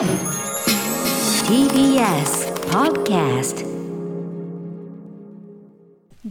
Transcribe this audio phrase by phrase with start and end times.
[0.00, 0.08] TBS
[2.70, 3.66] Podcast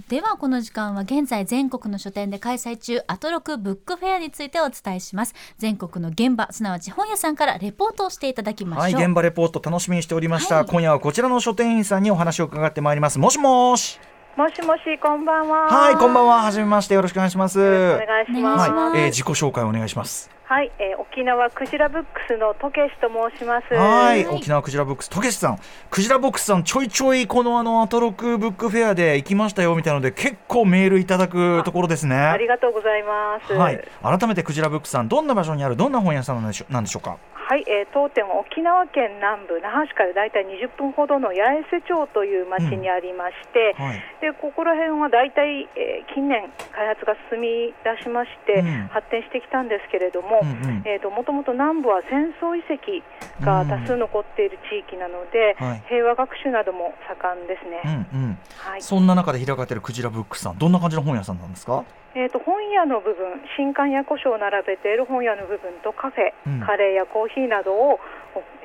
[0.08, 5.35] ではこの時間は現在全国の書店で開催中アトロクブックフェアについてお伝えします。
[5.59, 10.65] 全国の現場すなわち本屋さんからレポートをしていただきまはいしょう、現場レポート楽しみにしておりました、はい。
[10.65, 13.20] 今夜はこちらの書店員さんにお話を伺ってまいります。
[13.20, 13.99] もしもし
[14.39, 15.67] もしもし、こんばんは。
[15.67, 16.41] はいこんばんは。
[16.41, 17.59] はじめましてよろしくお願いします。
[17.59, 18.71] お願いします。
[18.71, 20.29] はい、えー自己紹介お願いします。
[20.45, 23.73] はい、えー沖縄クジラブックスのとけしと申します。
[23.73, 25.09] はい沖縄クジラブックス。
[25.09, 25.59] とけしさん。
[25.91, 32.16] クジラボックスさんちょいちょいこのあのアトロクブックフェアで行きましたよみたいなので結構メールいただくところですね。
[32.16, 33.52] ありがとうございます。
[33.52, 33.83] はい。
[34.02, 37.17] 改めてクジラブックスさんどんな場所にあるどんな本屋さんなんでしょなんでしょうか？
[37.49, 43.98] はい、えー当店は沖縄県南部那覇市からだいたい20分ほどの八重瀬町という町にありまして、はい。
[44.22, 48.88] でここら辺はだいたい、えー近年開発が進み出しまして、うん。
[48.94, 50.85] 発展してきたんですけれども、うんうん。
[50.85, 53.02] えー、ともともと南部は戦争遺跡
[53.44, 55.81] が多数残っている地域なので、はい。
[55.89, 57.81] 平和学習なども盛んですね。
[58.14, 58.38] うんうん。
[58.61, 58.81] はい。
[58.81, 61.83] そんな中で開かれているクジラブックスさんどんな感じの本屋さんなんですか？
[62.15, 66.59] えー、と本屋の部分、新刊や古書を並べている本屋の部分とカフェ、うん。
[66.65, 67.99] カレーやコーヒーなどを、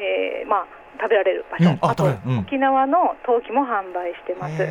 [0.00, 0.66] えーまあ、
[1.00, 1.78] 食べられる場所、うん。
[1.82, 2.38] ああと、うん。
[2.38, 4.62] 沖縄の陶器も販売してます。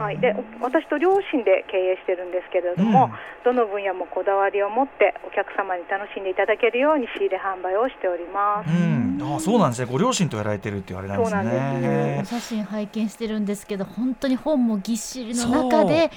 [0.00, 3.10] はい、でお私と両親で経営してるんですけれども、
[3.44, 3.52] うん。
[3.52, 8.70] どの分野もこだわりを持ってお客様に楽しんでいただけるように仕入れ販売をしております。
[8.70, 9.88] うん、あそうなんですね。
[9.90, 11.42] ご両親とやられてるっていうあれなんですね。
[11.42, 12.34] そうなんです。
[12.34, 16.10] お写真拝見してるんですけど本当に本もぎっしりの中で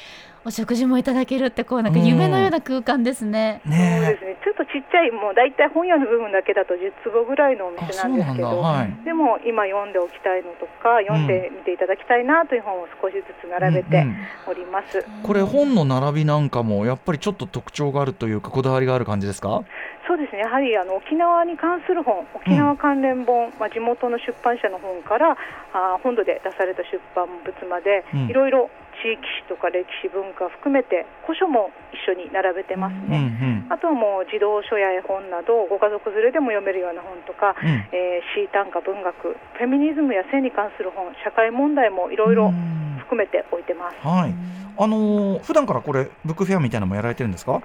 [0.45, 3.61] お食事もいただけるってこうなんか夢のような空間ですね。
[3.63, 9.05] そうでねすね、ちょっとちっちゃい、もう大体本屋の部分だけだと10坪ぐらいのお店なんですけど、はい。
[9.05, 14.15] でも今読んでおきたいのとか、読んでみていただきたいなという本を少しずつ並べてうんうん。
[14.47, 15.05] おります。
[15.23, 19.63] これ本の並びなんかもやっぱりちょっと特徴があるというかこだわりがある感じですか？
[20.05, 25.37] そうですね、やはりあの沖縄に関する本、沖縄関連本、まあ、地元の出版社の本から
[25.71, 28.27] あー本土で出された出版物まで、うん。
[28.27, 28.69] いろいろ
[29.01, 33.17] 地域史とか歴史文化含めて古書も一緒に並べてますうんうね。
[33.17, 33.67] ん。
[33.69, 37.69] あとはもう児童書や絵本などご家族連れでも読めるような本とか、うん。
[37.91, 42.97] えー詩短歌文学フェミニズムや性に関する本社会問題もいろいろうん。
[42.99, 43.97] 含めて置いてます。
[44.07, 44.33] はい。
[44.77, 47.61] あのー普段からこれブックフェアみたいなのもやられてるんですか？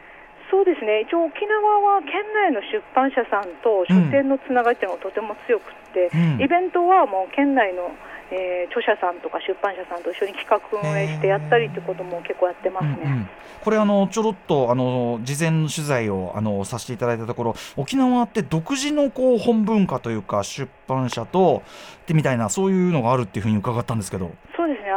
[0.51, 1.03] そうですね。
[1.05, 1.61] 一応沖縄
[1.97, 6.41] は県内の出版社さんと書店のつながりっていうのがとても強くって、うん。
[6.41, 7.93] イベントはもう県内の、
[8.31, 12.99] えー著者さんとか出版社さんと一緒に企画運営してやったりってことも結構やってますね。
[13.05, 13.29] うんうん
[13.61, 21.63] これあのちょろっとあの事前の取材をあのさせていただいたところ沖縄って独自のこう本文化というか出版社と
[22.07, 24.31] てみたいなそういうのがあるっていうふうに伺ったんですけど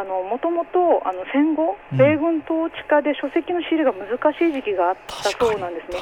[0.02, 6.02] あのもともとあの戦後うん米軍統治下で書籍の仕入れが難しい時期があったそうなんですね。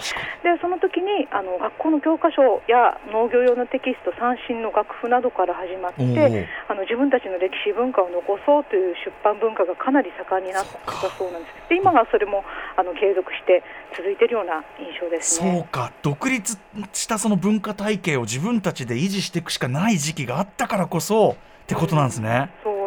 [0.55, 12.45] でその時にあの学校の教科書や農業用のテキスト三振の楽譜などから始まってあの自分たちの歴史文化を残そうという出版文化がかなり盛んになったそうなんですで今がそれも
[12.77, 13.63] あの継続して
[13.97, 15.67] 続いているような印象ですそうね。
[15.71, 16.57] か独立
[16.93, 22.49] したその文化体系を自分たちで維持していくしかない時期があったからこそってことなんですね。
[22.63, 22.78] そうらしいです。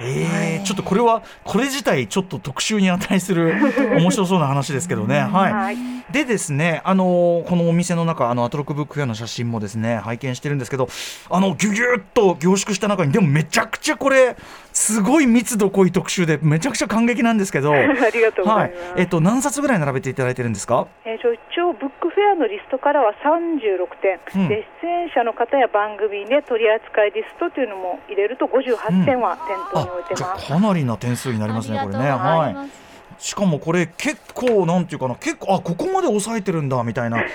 [0.00, 3.54] えー、ちょっとこれはこれ自体ちょっと特集に値する
[3.98, 5.20] 面白そうな話ですけどね。
[5.20, 5.52] はい。
[5.52, 5.76] はい、
[6.10, 10.88] でですね、あのーこのお店の中、あのアトロックブックフェアの写真もですね、拝見してるんですけど、
[11.30, 14.36] あのギュギュッと凝縮した中に、でもめちゃくちゃこれ、
[14.72, 20.86] すごい密度濃い特集で、めちゃくちゃ感激なんですけど、 ありがとうござはいいます。、えっと何冊ぐらい並べていただいてるんですか？
[21.04, 32.10] えー、一応ブックフェアのリストからは36点、うんで出演者の方や番組で取り扱いリストというのも入れると58点は店頭かなりな点数になりますね、これね。
[32.10, 32.85] はい
[33.18, 37.22] しかもこれ結構なんていうかな結構あここまで抑えてるんだみたいな。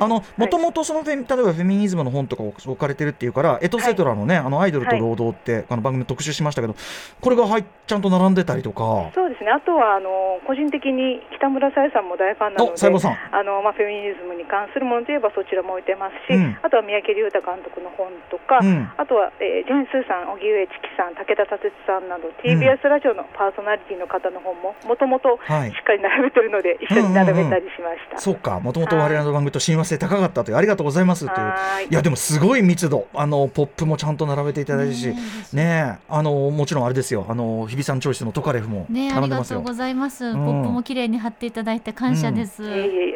[0.00, 6.74] あのもともとそのフェミ例えばフェミニズムの本とかを置かれてるっていうからエトセトラのね、あのアイドルと労働って、あの番組特集しましたけど
[7.20, 9.10] これがはいちゃんと並んでたりとか。
[9.14, 9.50] そうですね。
[9.50, 16.58] あとはあの個人的に北村沙耶さんも大ファンなので、あのまあフェミニズムに関するものといえばそちらも置いてますし、うん。
[16.62, 18.90] あとは三宅龍太監督の本とか、うん。
[18.96, 25.70] あとは、えージェーンスーさん、荻上チキさん、武田達さんなど TBS ラジオのパーソナリティの方の本ももともとはい。
[25.70, 28.18] しっかり並べてるので、一緒に並べたりしました。
[28.18, 28.60] そうか。
[28.60, 31.54] もともと我々の番組と親和性高かったというありがとうございますという。
[31.84, 31.88] い。
[31.90, 33.08] いやでもすごい密度。
[33.14, 35.14] あのポップもちゃんと並べていただいてし
[35.52, 35.98] ね。
[36.08, 37.26] あのもちろんあれですよ。
[37.28, 39.60] あの日比さんチョイスのトカレフもねあ並んでますよ。
[39.60, 40.32] りがとうございます。
[40.32, 40.34] ん。
[40.34, 42.62] ポップも綺麗に貼っていただいて感謝です。
[42.62, 43.14] いえい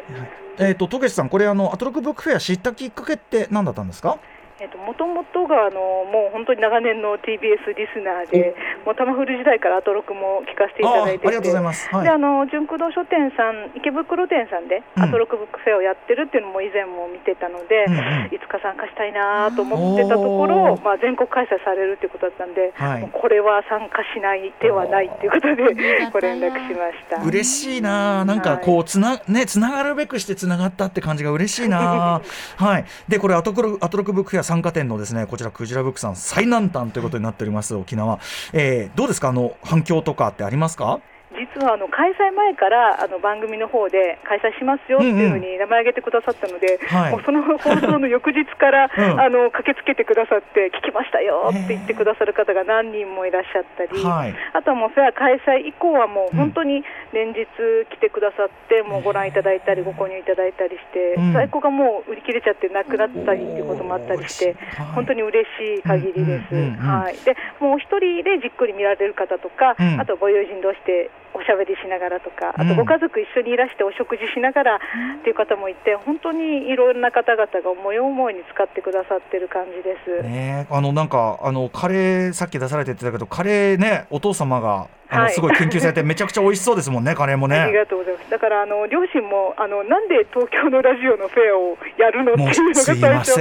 [0.60, 4.18] えっ、と、とけしさん、これ、あの、アトロックブックフェア知ったきっかけって何だったんですか？
[4.60, 11.86] えっと元々があのもう本当に長年の TBS リスナーで、もうタマフル時代からアトロクも聞かせていただいてて、あありがとうございます。
[11.94, 12.02] はい。
[12.02, 15.02] であの純駆動書店さん、池袋店さんで、うん。
[15.02, 18.34] アトロクブックフェアをやってるっていうのも以前も見てたので、うんうん。
[18.34, 23.06] いつか参加したいなと思ってたところ、まあ全国開催されるっていうことだったんで、はい。
[23.14, 27.22] これは参加しない手はないっていうことでご連絡しました。
[27.22, 28.26] 嬉しいな。
[28.26, 32.20] なんかこうつな,、ね、つながるべくしてつながったって感じが嬉しいな。
[32.58, 32.84] はい。
[33.06, 38.18] でこれアトロアトロクブックフェア参加店のですねこちらクジラブックさん最南端ということになっております沖縄、
[38.54, 39.28] えー、どうですか？
[39.28, 41.00] あの反響とかってありますか？
[41.36, 47.12] 実はあの開催前からあの番組の方で開催しますよっていうふうに名前挙げてくださったので、はい。
[47.12, 49.20] もうその放送の翌日から、 うん。
[49.20, 54.34] あの駆けつけてくださって聞きましたよって言ってくださる方が何人もいらっしゃったり、はい。
[54.52, 56.82] あとはもうフェア開催以降はもううん本当に
[57.12, 57.46] 連日
[57.90, 61.32] 来てくださって、もうご覧いただいたりご購入いただいたりして、うん。
[61.34, 64.56] 在庫がもう売り切れちゃってなくなったりっていうこともあったりして
[64.94, 66.54] 本当に嬉しい限りです。
[66.54, 70.00] うんうんうんうんはい、でもう一人でじっくり見られる方とか、うん。
[70.00, 74.78] あとご友人同士でおしゃべりしながらとか、あうんとご家族一緒にいらしてお食事しながらっ
[75.22, 80.22] ていう方もいて、本当にいろんな方々が思い思いに使ってくださってる感じです。
[80.22, 85.32] ねえあのなんかあのカレーさっき出されてたけどカレーねお父様がはい。
[85.32, 87.78] すごい研究されてめちゃくちゃ美味しそうですもんね カレーもありね。
[87.78, 88.30] がとうございます。
[88.30, 93.32] だからあの両親もあのなんで東京のラジオのフェアをやるのっていうのが最初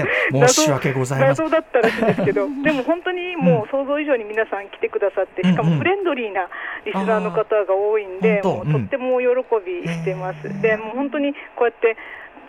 [0.47, 1.45] 申し訳ございません。
[1.45, 5.67] 謎だったらしいんですけど、 でも本当にもう想像以上に皆さん来てくださって、しかうん。
[5.67, 6.47] うんもフレンドリーな
[6.85, 8.69] リスナーの方が多いんで、あー本当。
[8.71, 9.27] もうとっても喜
[9.65, 10.61] びしてます。
[10.61, 11.97] でもう本当にこうやって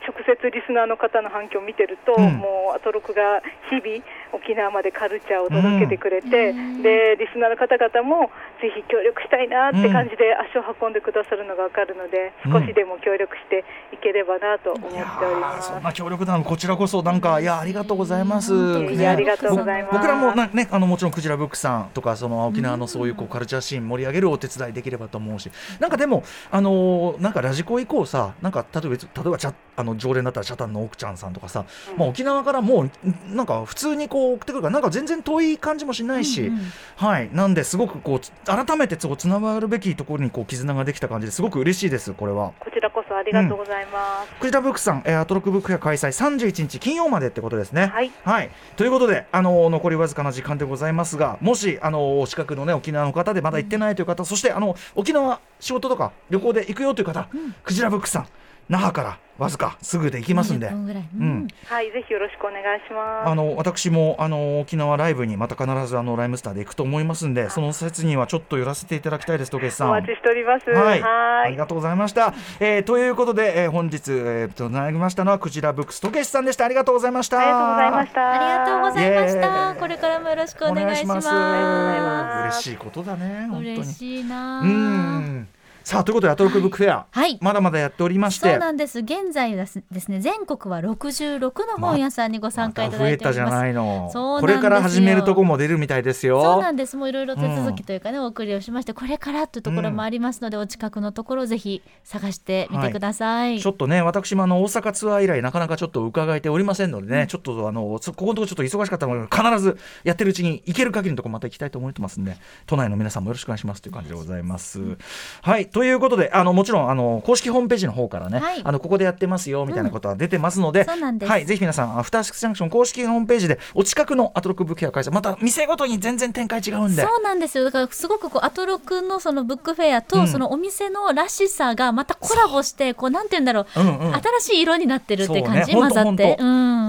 [0.06, 2.38] 直接リスナーの方の反響を見てると、うん。
[2.38, 6.82] もうアトロクが日々沖縄までカルチャーを届けてくれて、うん。
[6.82, 8.30] でリスナーの方々も
[8.60, 12.52] ぜひ協力したいなって感じで足を運んでくださるのがわかるので、うん。
[12.52, 15.70] 少しでも協力していければなと思っております。
[15.70, 18.52] ーそんな協力なのこちらこそなんかいやありがとうございます。
[18.52, 19.92] 本当にありがとうございます。
[19.94, 25.50] 僕らもなねあのもちろんクジラブックさんとかその沖縄のそういうこうカルチャーシーン盛り上げるお手伝いできればと思うし、
[25.80, 31.64] なんかでもあのーなんかラジコ以降さなんか例えば例えばチャあの常連だったらチャタンの奥ちゃんさんとかさ、
[31.96, 32.90] まあ沖縄からもう
[33.34, 37.30] なんか普通にこう送ってくるからなんか全然遠い感じもしないし、うんうんはい。
[37.32, 41.42] なんですごくこうつ改めてつつながるべきところにこう絆ができた感じです。
[41.42, 42.52] ごく嬉しいですこれは。
[42.58, 44.40] こちらこそありがとうございます。
[44.40, 47.92] クジラブックさん、えーアトロックブックフェア開催31日金曜までってことですね。
[48.24, 48.50] はい。
[48.76, 57.28] ということで、あのー残りわずかな時間でございますが、もし、あの近くのね、沖縄の方でまだ行ってないという方、そして、あの、沖縄仕事とか旅行で行くよという方、
[57.62, 58.26] クジラブックさん、
[58.68, 60.70] 那覇からわずかすぐで行きますんで20。
[60.72, 63.28] 分ぐらい、うんはい、ぜひよろしくお願いします。
[63.28, 69.88] あの私もあの沖縄ライブにまた必ずあのライムスターで行くと思いますんで、その説にはちょっと寄らせていただきたいです、とけしさん。
[69.88, 70.68] お待ちしております。
[70.70, 72.34] はい、はありがとうございました。
[72.60, 76.64] えーということで、えー本日、えー、となりましたのはクジラブックスとけしさんでした。
[76.64, 77.38] ありがとうございました。
[77.38, 78.30] ありがとうございました。
[78.30, 83.74] ありがとうございましたこれからもよろしくお願いしますお願いします嬉しいことだね、本当に。
[83.74, 85.48] 嬉しいなうあん。
[85.88, 87.38] さあということでアトロックブックフェア、はい。
[87.40, 88.58] まだまだやっておりましそうて。
[88.58, 88.98] なんです。
[88.98, 96.42] 現在ですですね全国は66の本屋さんにご参加いただいております、まこれから始めるとこも出るみたいですよ。
[96.42, 96.94] そうなんです。
[96.98, 112.36] もういろいろ手続きというかね、お送りをしましてこれからというところもありますので、お近くのところをぜひ探してみてください、ちょっとね、私もあの大阪ツアー以来、なかなかちょっと伺えておりませんのでね、ちょっとあのそここのところちょっと忙しかったので、必ずやってるうちに行ける限りのところまた行きたいと思ってますんで、
[112.66, 114.98] 都内の皆さんもよろしくお願いしますという感じでございます。
[115.40, 118.60] はい、ということで、あのもちろんあの公式ホームページの方からね、はい。
[118.64, 127.02] あのここでやってますよみたいなことは出てますので、はい、ぜひ皆さん、アフターシックスジャンクション公式ホームページでお近くのアトロックブックフェア開催、また店ごとに全然展開違うんで。
[127.02, 127.62] そうなんですよ。
[127.62, 130.26] だからすごくこうアトロクのそのブックフェアと、うん。
[130.26, 134.14] そのお店のらしさがまたコラボしてこうなんて言うんだろう、うんうん。
[134.14, 135.80] 新しい色になってるって感じ、ね。
[135.80, 136.36] 混ざって。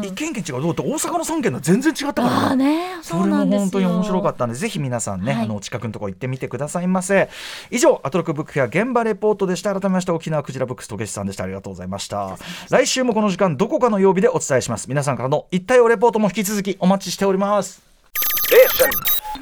[0.01, 2.55] 一軒一軒違うどうって大阪の3軒は全然違ったから。
[2.55, 2.97] ね。
[3.03, 3.59] それもなんですよ。
[3.59, 5.43] 本当に面白かったんで、ぜひ皆さんね、はい。
[5.43, 7.29] あのお近くのところ行ってみてくださいませ。
[7.69, 9.73] 以上、アトロックブックフェア現場レポートでした。
[9.73, 11.43] 改めまして、沖縄クジラブックスとけしさんでした。
[11.43, 12.37] ありがとうございました。
[12.69, 14.87] 来週もこの時間、どこかの曜日でお伝えします。
[14.87, 17.81] 皆さんからの一体をレポートも引き続きお待ちしております。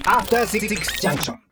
[0.06, 0.68] After Six
[1.02, 1.47] Junction.